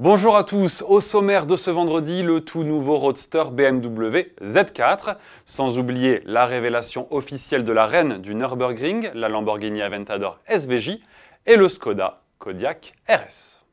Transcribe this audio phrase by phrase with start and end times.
[0.00, 5.78] Bonjour à tous, au sommaire de ce vendredi, le tout nouveau roadster BMW Z4, sans
[5.78, 10.98] oublier la révélation officielle de la reine du Nürburgring, la Lamborghini Aventador SVJ,
[11.46, 13.63] et le Skoda Kodiaq RS.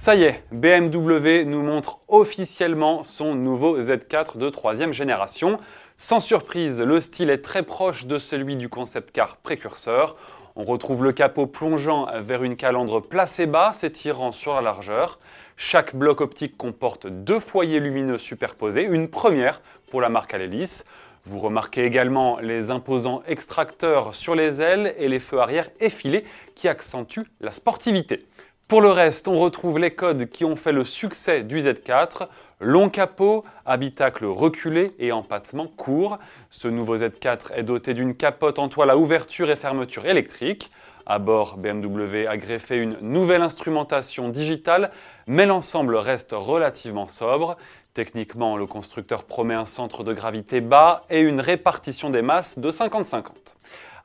[0.00, 5.58] Ça y est, BMW nous montre officiellement son nouveau Z4 de troisième génération.
[5.96, 10.14] Sans surprise, le style est très proche de celui du concept car précurseur.
[10.54, 15.18] On retrouve le capot plongeant vers une calandre placée bas, s'étirant sur la largeur.
[15.56, 20.84] Chaque bloc optique comporte deux foyers lumineux superposés, une première pour la marque à l'hélice.
[21.24, 26.68] Vous remarquez également les imposants extracteurs sur les ailes et les feux arrière effilés qui
[26.68, 28.24] accentuent la sportivité.
[28.68, 32.28] Pour le reste, on retrouve les codes qui ont fait le succès du Z4,
[32.60, 36.18] Long capot, habitacle reculé et empattement court.
[36.50, 40.70] Ce nouveau Z4 est doté d'une capote en toile à ouverture et fermeture électrique.
[41.06, 44.90] À bord, BMW a greffé une nouvelle instrumentation digitale,
[45.26, 47.56] mais l'ensemble reste relativement sobre.
[47.94, 52.70] Techniquement, le constructeur promet un centre de gravité bas et une répartition des masses de
[52.70, 53.30] 50-50.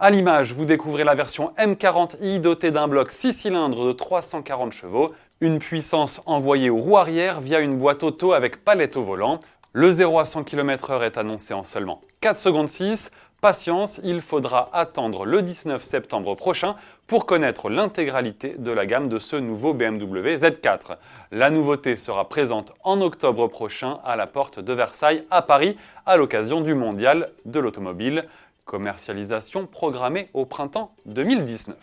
[0.04, 5.14] À l'image, vous découvrez la version M40i dotée d'un bloc 6 cylindres de 340 chevaux,
[5.40, 9.40] une puissance envoyée aux roues arrière via une boîte auto avec palette au volant.
[9.72, 13.12] Le 0 à 100 km/h est annoncé en seulement 4 secondes 6.
[13.40, 16.76] Patience, il faudra attendre le 19 septembre prochain
[17.08, 20.98] pour connaître l'intégralité de la gamme de ce nouveau BMW Z4.
[21.32, 26.18] La nouveauté sera présente en octobre prochain à la porte de Versailles à Paris à
[26.18, 28.26] l'occasion du Mondial de l'automobile.
[28.66, 31.76] Commercialisation programmée au printemps 2019.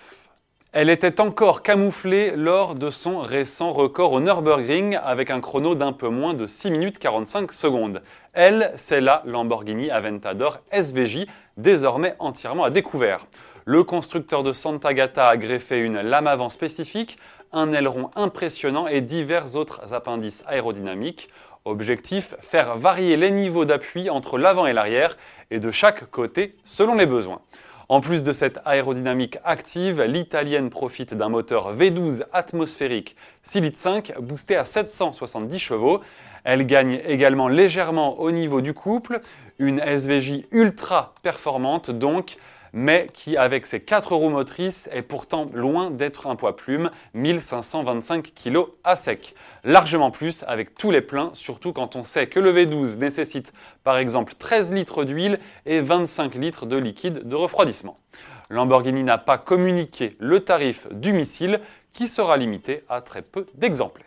[0.73, 5.92] Elle était encore camouflée lors de son récent record au Nürburgring avec un chrono d'un
[5.92, 8.03] peu moins de 6 minutes 45 secondes.
[8.33, 11.27] Elle, c'est la Lamborghini Aventador SVJ,
[11.58, 13.27] désormais entièrement à découvert.
[13.67, 17.19] Le constructeur de Santa Gata a greffé une lame avant spécifique,
[17.53, 21.29] un aileron impressionnant et divers autres appendices aérodynamiques.
[21.66, 25.18] Objectif, faire varier les niveaux d'appui entre l'avant et l'arrière
[25.50, 27.40] et de chaque côté selon les besoins.
[27.90, 34.12] En plus de cette aérodynamique active, l'italienne profite d'un moteur V12 atmosphérique 6 litres 5
[34.20, 36.00] boosté à 770 chevaux.
[36.44, 39.20] Elle gagne également légèrement au niveau du couple,
[39.58, 42.36] une SVJ ultra performante donc
[42.73, 48.33] mais qui, avec ses 4 roues motrices, est pourtant loin d'être un poids plume, 1525
[48.35, 49.35] kg à sec.
[49.64, 53.53] Largement plus avec tous les pleins, surtout quand on sait que le V12 nécessite
[53.85, 57.97] par exemple 13 litres d'huile et 25 litres de liquide de refroidissement.
[58.51, 61.61] Lamborghini n'a pas communiqué le tarif du missile
[61.92, 64.07] qui sera limité à très peu d'exemplaires.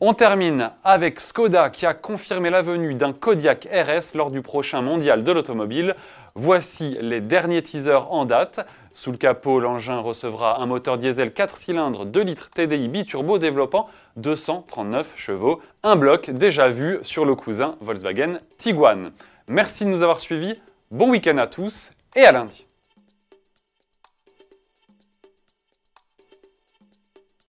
[0.00, 4.80] On termine avec Skoda qui a confirmé la venue d'un Kodiaq RS lors du prochain
[4.80, 5.96] mondial de l'automobile.
[6.36, 8.64] Voici les derniers teasers en date.
[8.94, 13.88] Sous le capot, l'engin recevra un moteur diesel 4 cylindres 2 litres TDI biturbo développant
[14.18, 19.10] 239 chevaux, un bloc déjà vu sur le cousin Volkswagen Tiguan.
[19.48, 20.54] Merci de nous avoir suivis,
[20.92, 22.67] bon week-end à tous et à lundi.